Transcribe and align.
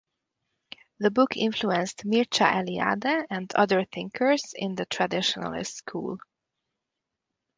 The 0.97 1.11
book 1.11 1.37
influenced 1.37 2.07
Mircea 2.07 2.53
Eliade 2.65 3.27
and 3.29 3.53
other 3.53 3.85
thinkers 3.85 4.51
in 4.55 4.73
the 4.73 4.87
Traditionalist 4.87 5.73
school. 5.73 6.17